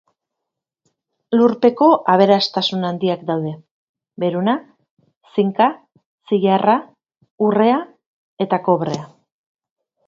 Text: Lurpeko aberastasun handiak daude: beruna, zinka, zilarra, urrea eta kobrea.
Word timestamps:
Lurpeko 1.39 1.89
aberastasun 2.13 2.87
handiak 2.89 3.27
daude: 3.29 3.53
beruna, 4.25 4.57
zinka, 5.37 5.69
zilarra, 6.33 6.81
urrea 7.51 7.81
eta 8.49 8.65
kobrea. 8.71 9.09